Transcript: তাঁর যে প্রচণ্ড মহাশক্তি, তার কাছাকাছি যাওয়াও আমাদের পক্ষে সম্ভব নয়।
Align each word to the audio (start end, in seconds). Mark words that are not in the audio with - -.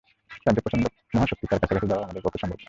তাঁর 0.43 0.53
যে 0.55 0.61
প্রচণ্ড 0.63 0.83
মহাশক্তি, 1.15 1.45
তার 1.49 1.59
কাছাকাছি 1.61 1.87
যাওয়াও 1.91 2.05
আমাদের 2.07 2.21
পক্ষে 2.23 2.41
সম্ভব 2.41 2.53
নয়। 2.53 2.59